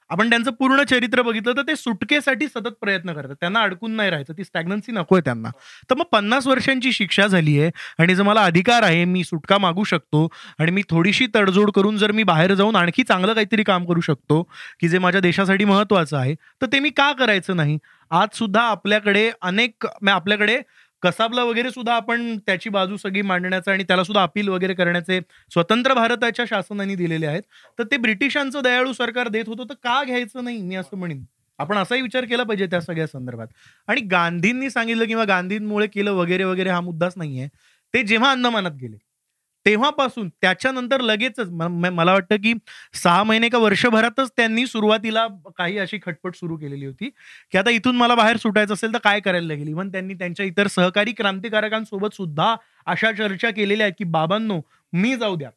आपण 0.10 0.30
त्यांचं 0.30 0.52
पूर्ण 0.52 0.84
चरित्र 0.84 1.22
बघितलं 1.22 1.56
तर 1.58 1.62
ते 1.62 1.76
सुटकेसाठी 1.76 2.48
सतत 2.48 2.76
प्रयत्न 2.82 3.14
करतात. 3.14 3.36
त्यांना 3.40 3.62
अडकून 3.62 3.92
नाही 3.92 4.10
राहायचं. 4.10 4.34
ती 4.38 4.44
स्टॅग्नन्सी 4.44 4.92
नकोय 4.92 5.22
त्यांना. 5.22 5.50
तर 5.90 5.96
मग 5.96 6.06
पन्नास 6.12 6.48
वर्षांची 6.48 6.92
शिक्षा 6.92 7.28
झाली 7.28 7.60
आहे 7.62 7.72
आणि 8.00 8.16
जर 8.16 8.24
मला 8.24 8.44
अधिकार 8.44 8.84
आहे 8.84 9.04
मी 9.06 9.24
सुटका 9.24 9.58
मागू 9.58 9.84
शकतो 9.84 10.28
आणि 10.60 10.72
मी 10.72 10.82
थोडीशी 10.90 11.28
तडजोड 11.36 11.72
करून 11.72 11.98
जर 11.98 12.12
मी 12.12 12.24
बाहेर 12.24 12.54
जाऊन 12.54 12.76
आणखी 12.76 13.04
चांगलं 13.04 13.34
काहीतरी 13.34 13.64
काम 13.64 13.86
करू 13.86 14.02
शकतो 14.02 14.42
की 14.80 14.88
जे 14.90 15.00
माझ्या 15.00 15.22
देशासाठी 15.22 15.66
महत्वाचं 15.66 16.18
आहे 16.18 16.36
तर 16.62 16.66
ते 16.66 16.80
मी 16.80 16.90
का 16.90 17.12
करायचं 17.14 17.56
नाही? 17.56 17.78
आज 18.12 18.38
सुद्धा 18.38 18.62
आपल्याकडे 18.62 19.30
अनेक 19.42 19.86
आपल्याकडे 20.10 20.58
कसाबला 21.02 21.44
वगैरे 21.44 21.72
सुद्धा 21.72 21.96
आपण 21.96 22.38
त्याची 22.38 22.70
बाजू 22.70 22.98
सगळी 22.98 23.22
मांडण्याचा 23.22 23.72
आणि 23.72 23.84
त्याला 23.84 24.04
सुद्धा 24.04 24.24
अपील 24.24 24.48
वगैरे 24.48 24.74
करण्याचे 24.74 25.20
स्वतंत्र 25.54 25.94
भारताच्या 25.94 26.46
शासनाने 26.50 26.96
दिलेले 26.96 27.26
आहेत. 27.26 27.42
तर 27.80 27.84
ते 27.84 27.98
ब्रिटिशांचं 27.98 28.62
दयाळू 28.64 28.94
सरकार 28.94 29.28
देत 29.28 29.46
होतं 29.48 29.64
तर 29.64 29.74
का 29.74 30.04
घ्यायचं 30.04 30.44
नाही? 30.44 30.62
मी 30.62 30.76
असं 30.76 30.98
म्हणेन. 30.98 31.24
आपण 31.60 31.78
असाही 31.78 32.02
विचार 32.02 32.26
केला 32.26 32.44
पाहिजे 32.44 32.66
त्या 32.66 32.82
सगळ्या 32.82 33.08
संदर्भात. 33.08 33.48
आणि 33.88 34.02
गांधींनी 34.02 34.70
सांगितलं 34.70 35.06
किंवा 35.06 35.24
गांधींमुळे 35.24 35.88
केलं 35.88 36.12
वगैरे 36.12 36.44
वगैरे 36.44 36.70
हा 36.70 36.82
मुद्दाच 36.82 37.14
नाहीये. 37.18 37.48
ते 37.94 38.04
जेव्हा 38.04 38.32
अंदमानात 38.32 38.72
गेले 38.72 38.98
तेव्हापासून 39.68 40.28
त्याच्यानंतर 40.42 41.02
लगेचच 41.02 41.50
मला 41.50 42.12
वाटतं 42.14 42.36
की 42.36 42.54
सहा 42.94 43.24
महिने 43.24 43.50
का 43.50 43.58
वर्षभरातच 43.58 44.32
त्यांनी 44.38 44.66
सुरुवातीला 44.68 45.26
काही 45.58 45.78
अशी 45.78 45.98
खटपट 46.06 46.36
सुरू 46.36 46.58
केलेली 46.58 46.86
होती 46.86 47.10
की 47.52 47.58
आता 47.58 47.70
इथून 47.70 47.96
मला 47.96 48.16
बाहेर 48.16 48.38
सुटायचं 48.38 48.74
असेल 48.74 48.94
तर 48.94 49.00
काय 49.04 49.20
करायला 49.20 49.48
लागेल? 49.48 49.68
इव्हन 49.68 49.92
त्यांनी 49.92 50.14
त्यांच्या 50.14 50.46
इतर 50.46 50.68
सहकारी 50.68 51.12
क्रांतिकारकांसोबत 51.12 52.16
सुद्धा 52.16 52.56
अशा 52.86 53.12
चर्चा 53.12 53.50
केलेल्या 53.52 53.86
आहेत 53.86 53.96
की 53.98 54.04
बाबांनो 54.04 54.60
मी 54.94 55.16
जाऊ 55.16 55.36
द्या. 55.36 55.50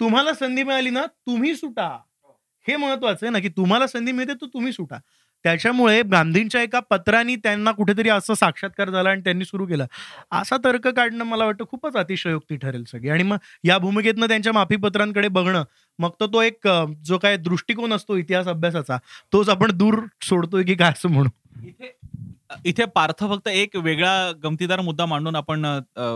तुम्हाला 0.00 0.34
संधी 0.34 0.62
मिळाली 0.62 0.90
ना 0.90 1.04
तुम्ही 1.06 1.54
सुटा. 1.54 1.88
हे 2.66 2.76
महत्वाचं 2.76 3.26
आहे 3.26 3.32
ना 3.32 3.38
की 3.38 3.48
तुम्हाला 3.48 3.86
संधी 3.86 4.12
मिळते 4.12 4.32
तर 4.32 4.46
तुम्ही 4.46 4.72
सुटा. 4.72 4.98
त्याच्यामुळे 5.44 6.00
गांधींच्या 6.02 6.62
एका 6.62 6.80
पत्राने 6.90 7.34
त्यांना 7.36 7.70
कुठेतरी 7.72 8.08
असं 8.08 8.34
साक्षात्कार 8.34 8.90
झाला 8.90 9.10
आणि 9.10 9.20
त्यांनी 9.24 9.44
सुरू 9.44 9.66
केला. 9.66 9.84
असा 10.32 10.56
तर्क 10.64 10.88
काढणं 10.88 11.24
मला 11.24 11.44
वाटतं 11.44 11.64
खूपच 11.70 11.96
अतिशयोक्ती 11.96 12.56
ठरेल 12.56 12.84
सगळी. 12.84 13.08
आणि 13.08 13.22
मग 13.22 13.36
या 13.64 13.78
भूमिकेतनं 13.78 14.28
त्यांच्या 14.28 14.52
माफीपत्रांकडे 14.52 15.28
बघणं 15.28 15.64
मग 15.98 16.10
तो 16.20 16.26
तो 16.26 16.42
एक 16.42 16.68
जो 17.04 17.18
काय 17.18 17.36
दृष्टिकोन 17.36 17.92
असतो 17.92 18.16
इतिहास 18.16 18.48
अभ्यासाचा 18.48 18.96
तोच 19.32 19.48
आपण 19.48 19.76
दूर 19.78 19.98
सोडतोय 20.22 20.62
की 20.64 20.74
काय 20.74 20.90
असं 20.90 21.08
म्हणू? 21.08 21.30
इथे 21.66 21.92
इथे 22.64 22.84
पार्थ 22.84 23.20
फक्त 23.20 23.48
एक 23.48 23.76
वेगळा 23.76 24.30
गमतीदार 24.44 24.80
मुद्दा 24.80 25.06
मांडून 25.06 25.36
आपण 25.36 25.64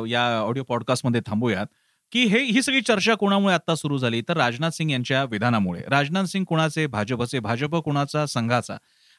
या 0.08 0.22
ऑडिओ 0.40 0.62
पॉडकास्टमध्ये 0.62 1.20
थांबूयात 1.26 1.66
की 2.12 2.24
हे 2.24 2.38
ही 2.44 2.62
सगळी 2.62 2.80
चर्चा 2.80 3.14
कोणामुळे 3.14 3.54
आता 3.54 3.74
सुरू 3.74 3.98
झाली? 3.98 4.20
तर 4.28 4.36
राजनाथ 4.36 4.70
सिंग 4.70 4.90
यांच्या 4.90 5.22
विधानामुळे. 5.24 5.82
राजनाथ 5.88 6.24
सिंग 6.24 6.44
कुणाचे? 6.44 6.86
भाजपचे. 6.86 7.38
भाजप 7.40 7.76
कुणाचा? 7.76 8.24
संघाचा. 8.26 8.76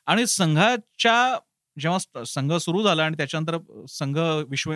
आणि 0.07 0.25
संघाच्या 0.27 1.37
जेव्हा 1.77 2.23
संघ 2.25 2.53
सुरू 2.53 2.83
झाला 2.83 3.05
आणि 3.05 3.17
त्याच्यानंतर 3.17 3.57
संघ 3.89 4.17
विश्व 4.49 4.73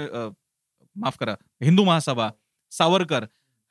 माफ 0.96 1.18
करा 1.20 1.34
हिंदू 1.62 1.84
महासभा 1.84 2.30
सावरकर 2.72 3.26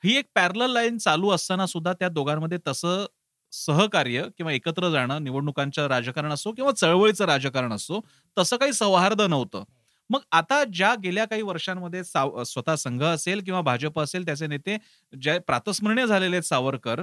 ही 0.04 0.16
एक 0.16 0.24
पॅरल 0.34 0.70
लाईन 0.70 0.98
चालू 0.98 1.30
असताना 1.30 1.66
सुद्धा 1.66 1.92
त्या 1.92 2.08
दोघांमध्ये 2.08 2.58
तसं 2.66 3.04
सहकार्य 3.52 4.22
किंवा 4.38 4.52
एकत्र 4.52 4.88
जाणं 4.90 5.22
निवडणुकांचं 5.24 5.86
राजकारण 5.86 6.32
असो 6.32 6.52
किंवा 6.52 6.72
चळवळीचं 6.72 7.24
राजकारण 7.24 7.72
असो 7.72 8.00
तसं 8.36 8.56
काही 8.56 8.72
सौहार्द 8.72 9.22
नव्हतं. 9.22 9.64
मग 10.10 10.20
आता 10.32 10.62
ज्या 10.64 10.94
गेल्या 11.02 11.24
काही 11.24 11.42
वर्षांमध्ये 11.42 12.02
स्वतः 12.04 12.74
संघ 12.76 13.02
असेल 13.02 13.42
किंवा 13.44 13.60
भाजप 13.60 13.98
असेल 14.00 14.26
त्याचे 14.26 14.46
नेते 14.46 14.76
जे 15.12 15.38
प्रातस्मरणीय 15.38 16.06
झालेले 16.06 16.36
आहेत 16.36 16.42
सावरकर 16.42 17.02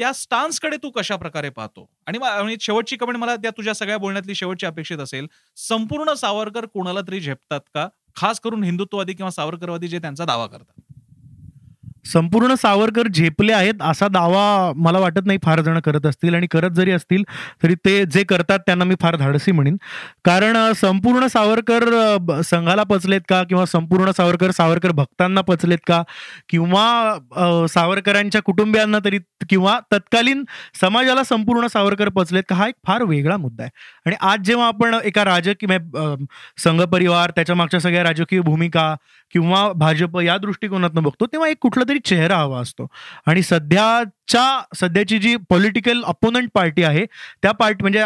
त्या 0.00 0.12
स्टान्सकडे 0.12 0.76
तू 0.76 0.90
कशा 0.90 1.16
प्रकारे 1.16 1.50
पाहतो? 1.50 1.86
आणि 2.06 2.56
शेवटची 2.60 2.96
कमेंट 2.96 3.18
मला 3.18 3.36
त्या 3.36 3.50
तुझ्या 3.50 3.74
सगळ्या 3.74 3.98
बोलण्यातली 3.98 4.34
शेवटची 4.34 4.66
अपेक्षित 4.66 4.98
असेल 4.98 5.26
संपूर्ण 5.56 6.14
सावरकर 6.14 6.66
कोणाला 6.66 7.00
तरी 7.00 7.20
झेपतात 7.20 7.60
का? 7.74 7.88
खास 8.16 8.40
करून 8.40 8.64
हिंदुत्ववादी 8.64 9.12
किंवा 9.12 9.30
सावरकरवादी 9.30 9.88
जे 9.88 9.98
त्यांचा 9.98 10.24
दावा 10.24 10.46
करतात. 10.46 10.83
संपूर्ण 12.04 12.54
सावरकर 12.54 13.08
झेपले 13.08 13.52
आहेत 13.52 13.82
असा 13.82 14.08
दावा 14.08 14.72
मला 14.76 14.98
वाटत 14.98 15.26
नाही 15.26 15.38
फार 15.44 15.60
जण 15.60 15.78
करत 15.80 16.06
असतील 16.06 16.34
आणि 16.34 16.46
करत 16.52 16.70
जरी 16.76 16.90
असतील 16.92 17.22
तरी 17.62 17.74
ते 17.84 18.04
जे 18.12 18.22
करतात 18.28 18.58
त्यांना 18.66 18.84
मी 18.84 18.94
फार 19.00 19.16
धाडसी 19.16 19.52
म्हणेन. 19.52 19.76
कारण 20.24 20.56
संपूर्ण 20.80 21.26
सावरकर 21.26 21.84
संघाला 22.44 22.82
पचलेत 22.90 23.20
का 23.28 23.42
किंवा 23.48 23.64
संपूर्ण 23.66 24.10
सावरकर 24.16 24.50
सावरकर 24.50 24.90
भक्तांना 24.92 25.40
पचलेत 25.48 25.78
का? 25.86 26.02
किंवा 26.48 27.66
सावरकरांच्या 27.68 28.42
कुटुंबियांना 28.42 28.98
तरी 29.04 29.18
किंवा 29.50 29.78
तत्कालीन 29.92 30.44
समाजाला 30.80 31.22
संपूर्ण 31.24 31.66
सावरकर 31.66 32.08
पचलेत 32.08 32.42
का? 32.48 32.54
हा 32.56 32.68
एक 32.68 32.74
फार 32.86 33.02
वेगळा 33.04 33.36
मुद्दा 33.36 33.62
आहे. 33.62 33.70
आणि 34.06 34.16
आज 34.20 34.46
जेव्हा 34.46 34.66
आपण 34.68 34.94
एका 35.04 35.24
राजकीय 35.24 35.78
संघ 36.64 36.80
परिवार 36.82 37.30
त्याच्या 37.30 37.56
मागच्या 37.56 37.80
सगळ्या 37.80 38.02
राजकीय 38.04 38.40
भूमिका 38.40 38.94
किंवा 39.34 39.68
भाजप 39.76 40.18
या 40.20 40.36
दृष्टिकोनातून 40.38 41.02
बघतो 41.04 41.26
तेव्हा 41.26 41.48
एक 41.48 41.56
कुठलं 41.60 41.84
काहीतरी 41.94 42.16
चेहरा 42.16 42.38
हवा 42.38 42.60
असतो. 42.60 42.86
आणि 43.26 43.42
सध्या 43.42 44.02
च्या 44.28 44.60
सध्याची 44.76 45.18
जी 45.18 45.36
पॉलिटिकल 45.50 46.02
अपोनंट 46.06 46.48
पार्टी 46.54 46.82
आहे 46.82 47.04
त्या 47.42 47.52
पार्टी 47.52 47.82
म्हणजे 47.82 48.04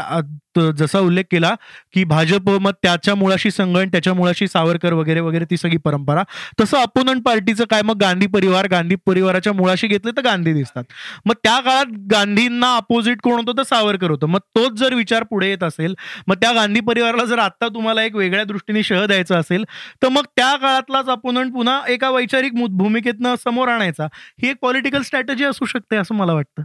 जसा 0.78 0.98
उल्लेख 0.98 1.24
केला 1.30 1.54
की 1.94 2.02
भाजप 2.04 2.48
मग 2.50 2.72
त्याच्या 2.82 3.14
मुळाशी 3.14 3.50
संगण 3.50 3.88
त्याच्या 3.88 4.12
मुळाशी 4.14 4.46
सावरकर 4.48 4.92
वगैरे 4.92 5.20
वगैरे 5.20 5.44
ती 5.50 5.56
सगळी 5.56 5.76
परंपरा. 5.84 6.22
तसं 6.60 6.78
अपोनंट 6.78 7.22
पार्टीचं 7.24 7.64
काय 7.70 7.82
मग 7.82 7.96
गांधी 8.00 8.26
परिवार 8.26 8.66
गांधी 8.70 8.94
परिवाराच्या 9.06 9.52
मुळाशी 9.52 9.86
घेतले 9.86 10.10
तर 10.16 10.22
गांधी 10.22 10.52
दिसतात. 10.52 10.84
मग 11.26 11.34
त्या 11.44 11.58
काळात 11.60 11.92
गांधींना 12.12 12.74
अपोजिट 12.76 13.20
कोण 13.22 13.38
होतं 13.38 13.56
तर 13.58 13.62
सावरकर 13.62 14.10
होतं. 14.10 14.26
मग 14.26 14.38
तोच 14.56 14.78
जर 14.78 14.94
विचार 14.94 15.22
पुढे 15.30 15.48
येत 15.50 15.62
असेल 15.64 15.94
मग 16.28 16.34
त्या 16.40 16.52
गांधी 16.52 16.80
परिवाराला 16.80 17.24
जर 17.24 17.38
आत्ता 17.38 17.68
तुम्हाला 17.74 18.02
एक 18.04 18.16
वेगळ्या 18.16 18.44
दृष्टीने 18.44 18.82
शह 18.82 19.04
द्यायचा 19.06 19.38
असेल 19.38 19.64
तर 20.02 20.08
मग 20.08 20.24
त्या 20.36 20.54
काळातलाच 20.56 21.08
अपोनंट 21.10 21.52
पुन्हा 21.52 21.80
एका 21.88 22.10
वैचारिक 22.10 22.54
भूमिकेतनं 22.68 23.34
समोर 23.44 23.68
आणायचा. 23.68 24.06
ही 24.42 24.50
एक 24.50 24.56
पॉलिटिकल 24.62 25.02
स्ट्रॅटेजी 25.02 25.44
असू 25.44 25.64
शकते 25.66 25.96
असं 26.08 26.14
मला 26.14 26.32
वाटतं. 26.32 26.62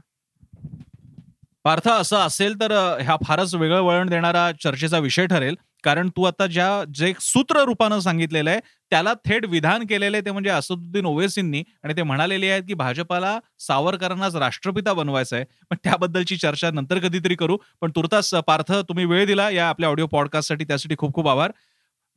पार्थ 1.65 1.87
असं 1.87 2.17
असेल 2.17 2.59
तर 2.59 2.71
ह्या 3.01 3.15
फारच 3.25 3.53
वेगळं 3.55 3.81
वळण 3.81 4.09
देणारा 4.09 4.51
चर्चेचा 4.63 4.97
विषय 4.99 5.25
ठरेल. 5.25 5.55
कारण 5.83 6.09
तू 6.09 6.23
आता 6.23 6.45
ज्या 6.47 6.67
जे 6.95 7.13
सूत्र 7.19 7.63
रूपानं 7.65 7.99
सांगितलेलं 7.99 8.49
आहे 8.49 8.59
त्याला 8.91 9.13
थेट 9.25 9.45
विधान 9.45 9.85
केलेलं 9.89 10.17
आहे 10.17 10.25
ते 10.25 10.31
म्हणजे 10.31 10.49
असदुद्दीन 10.49 11.05
ओवेसींनी. 11.05 11.63
आणि 11.83 11.95
ते 11.95 12.03
म्हणालेले 12.03 12.49
आहेत 12.49 12.63
की 12.67 12.73
भाजपाला 12.73 13.37
सावरकरांनाच 13.59 14.35
राष्ट्रपिता 14.35 14.93
बनवायचं 14.93 15.35
आहे. 15.35 15.45
पण 15.69 15.77
त्याबद्दलची 15.83 16.37
चर्चा 16.37 16.71
नंतर 16.71 16.99
कधीतरी 16.99 17.35
करू. 17.35 17.57
पण 17.81 17.91
तुर्तास 17.95 18.33
पार्थ 18.47 18.71
तुम्ही 18.89 19.05
वेळ 19.05 19.25
दिला 19.25 19.49
या 19.49 19.69
आपल्या 19.69 19.89
ऑडिओ 19.89 20.07
पॉडकास्टसाठी. 20.07 20.65
त्यासाठी 20.65 20.95
खूप 20.97 21.13
खूप 21.13 21.27
आभार. 21.27 21.51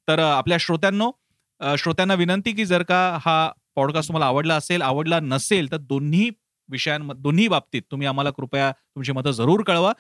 तर 0.08 0.18
आपल्या 0.18 0.58
श्रोत्यांनो 0.60 1.10
श्रोत्यांना 1.78 2.14
विनंती 2.14 2.52
की 2.52 2.64
जर 2.64 2.82
का 2.82 3.18
हा 3.20 3.50
पॉडकास्ट 3.76 4.08
तुम्हाला 4.08 4.26
आवडला 4.26 4.54
असेल 4.54 4.82
आवडला 4.82 5.20
नसेल 5.20 5.70
तर 5.72 5.76
दोन्ही 5.76 6.30
विषयां 6.68 7.08
दोन्ही 7.16 7.48
बाबतीत 7.48 7.82
तुम्ही 7.90 8.06
आम्हाला 8.06 8.30
कृपया 8.30 8.70
तुमची 8.70 9.12
मतं 9.12 9.30
जरूर 9.30 9.62
कळवा. 9.62 9.92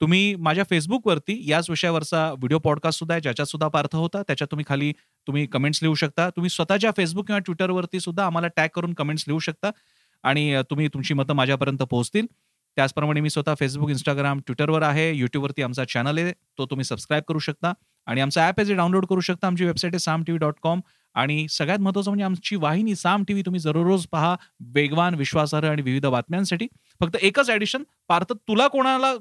तुम्ही 0.00 0.34
माझ्या 0.34 0.64
फेसबुकवरती 0.70 1.50
याच 1.50 1.70
विषयावरचा 1.70 2.30
व्हिडिओ 2.32 2.58
पॉडकास्ट 2.58 2.98
सुद्धा 2.98 3.14
आहे 3.14 3.22
ज्याच्यात 3.22 3.46
सुद्धा 3.46 3.68
पार्थ 3.68 3.96
होता. 3.96 4.22
त्याच्यात 4.22 4.48
तुम्ही 4.50 4.64
खाली 4.68 4.92
तुम्ही 5.26 5.46
कमेंट्स 5.46 5.82
लिहू 5.82 5.94
शकता. 5.94 6.30
तुम्ही 6.30 6.50
स्वतःच्या 6.50 6.90
फेसबुक 6.96 7.26
किंवा 7.26 7.38
ट्विटरवरती 7.38 8.00
सुद्धा 8.00 8.26
आम्हाला 8.26 8.48
टॅग 8.48 8.68
करून 8.74 8.94
कमेंट्स 8.94 9.24
लिहू 9.28 9.38
शकता. 9.38 9.70
आणि 10.22 10.60
तुम्ही 10.70 10.88
तुमची 10.88 11.14
मतं 11.14 11.34
माझ्यापर्यंत 11.34 11.78
पोहोचतील. 11.78 12.26
त्याचप्रमाणे 12.76 13.20
मी 13.20 13.30
स्वतः 13.30 13.54
फेसबुक 13.58 13.90
इंस्टाग्राम 13.90 14.38
ट्विटरवर 14.38 14.82
आहे. 14.82 15.12
युट्यूबवरती 15.14 15.62
आमचा 15.62 15.84
चॅनल 15.84 16.18
आहे. 16.18 16.32
तो 16.32 16.66
तुम्ही 16.66 16.84
सबस्क्राईब 16.84 17.22
करू 17.28 17.38
शकता. 17.38 17.72
आणि 18.06 18.20
आमचा 18.20 18.46
ॲप 18.46 18.54
आहे 18.58 18.66
जे 18.66 18.74
डाउनलोड 18.74 19.06
करू 19.06 19.20
शकता. 19.20 19.46
आमची 19.46 19.64
वेबसाईट 19.64 19.94
आहे 19.94 19.98
Saam 19.98 20.22
T 20.22 20.32
V 20.32 20.38
dot 20.38 20.54
com. 20.62 20.80
आणि 21.14 21.46
सगळ्यात 21.48 21.78
महत्त्वाचं 21.78 22.10
म्हणजे 22.10 22.24
आमची 22.24 22.56
वाहिनी 22.56 22.94
साम 22.94 23.24
टी 23.28 23.32
व्ही 23.32 23.42
तुम्ही 23.46 23.60
जरूर 23.60 23.98
पहा 24.12 24.36
वेगवान 24.60 25.14
विश्वासार्ह 25.14 25.68
आणि 25.68 25.82
विविध 25.82 26.06
बातम्यांसाठी. 26.06 26.66
फक्त 27.00 27.16
एकच 27.22 27.50
ॲडिशन 27.50 27.82
पार्थ 28.08 28.32
तुला 28.32 28.66
कोणाला 28.66 29.14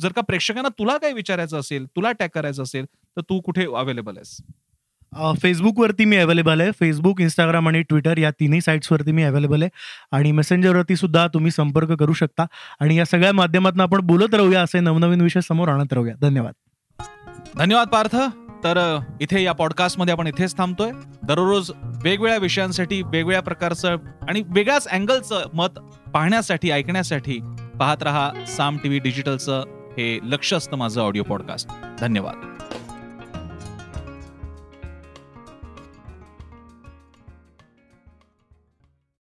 जर 0.00 0.12
का 0.12 0.22
प्रेक्षकांना 0.22 0.68
तुला 0.68 0.96
काही 0.96 1.12
विचारायचं 1.12 1.58
असेल 1.58 1.86
तुला 1.86 2.12
टॅग 2.12 2.28
करायचं 2.34 2.62
असेल 2.62 2.84
तर 2.84 3.20
तू 3.20 3.40
कुठे 3.40 3.66
अवेलेबल 3.76 4.16
आहेस? 4.16 4.36
फेसबुकवरती 5.42 6.04
मी 6.04 6.16
अवेलेबल 6.16 6.60
आहे. 6.60 6.70
फेसबुक 6.70 7.20
इंस्टाग्राम 7.20 7.68
आणि 7.68 7.82
ट्विटर 7.82 8.18
या 8.18 8.30
तिन्ही 8.30 8.60
साईट्सवरती 8.60 9.12
मी 9.12 9.22
अवेलेबल 9.22 9.62
आहे. 9.62 9.70
आणि 10.12 10.32
मेसेंजरवरती 10.32 10.96
सुद्धा 10.96 11.26
तुम्ही 11.26 11.50
संपर्क 11.50 11.92
करू 11.92 12.12
शकता. 12.12 12.46
आणि 12.80 12.96
या 12.96 13.04
सगळ्या 13.04 13.32
माध्यमातून 13.32 13.80
आपण 13.80 14.00
बोलत 14.00 14.34
राहूया 14.34 14.62
असे 14.62 14.80
नवनवीन 14.80 15.20
विषय 15.20 15.40
समोर 15.40 15.68
आणत 15.68 15.92
राहूया. 15.92 16.14
धन्यवाद. 16.20 16.54
धन्यवाद 17.58 17.88
पार्थ. 17.88 18.16
तर 18.64 18.98
इथे 19.20 19.42
या 19.42 19.52
पॉडकास्टमध्ये 19.52 20.12
आपण 20.12 20.26
इथेच 20.26 20.56
थांबतोय. 20.58 20.90
दररोज 21.22 21.70
वेगवेगळ्या 21.84 22.36
विषयांसाठी 22.36 23.02
वेगवेगळ्या 23.02 23.42
प्रकारचं 23.42 23.96
आणि 24.28 24.42
वेगळ्याच 24.46 24.88
अँगलचं 24.88 25.42
मत 25.54 25.78
पाहण्यासाठी 26.14 26.70
ऐकण्यासाठी 26.70 27.40
पाहत 27.80 28.02
रहा 28.02 28.32
साम 28.46 28.76
टी 28.76 28.88
व्ही 28.88 28.98
डिजिटलचं 28.98 29.64
हे 29.98 30.18
लक्ष 30.22 30.54
असतं 30.54 30.76
माझं 30.76 31.02
ऑडिओ 31.02 31.22
पॉडकास्ट 31.22 31.68
धन्यवाद. 32.00 32.53